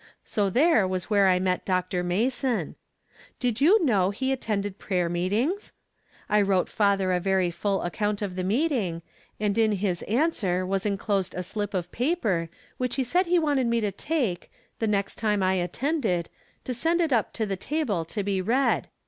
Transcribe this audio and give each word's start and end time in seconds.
So 0.25 0.49
there 0.49 0.87
was 0.87 1.11
where 1.11 1.27
I 1.27 1.37
met 1.37 1.63
Dr. 1.63 2.03
Mason. 2.03 2.73
Did 3.39 3.61
you 3.61 3.85
know 3.85 4.09
he 4.09 4.31
attended 4.31 4.79
prayer 4.79 5.09
meetings? 5.09 5.73
I 6.27 6.41
wrote 6.41 6.67
father 6.67 7.11
a 7.11 7.19
very 7.19 7.51
full 7.51 7.83
account 7.83 8.23
of 8.23 8.35
the 8.35 8.43
meeting, 8.43 9.03
and 9.39 9.55
in 9.59 9.73
his 9.73 10.01
answer 10.07 10.65
was 10.65 10.87
inclosed 10.87 11.35
a 11.35 11.43
slip 11.43 11.75
of 11.75 11.91
paper, 11.91 12.49
which 12.77 12.95
he 12.95 13.03
said 13.03 13.27
he 13.27 13.37
wanted 13.37 13.67
me 13.67 13.79
to 13.79 13.91
take, 13.91 14.51
the 14.79 14.87
next 14.87 15.19
time 15.19 15.43
I 15.43 15.53
attended, 15.53 16.31
and 16.65 16.75
send 16.75 16.99
it 16.99 17.13
up 17.13 17.31
to 17.33 17.45
the 17.45 17.55
table 17.55 18.03
to 18.05 18.23
be 18.23 18.41
read. 18.41 18.87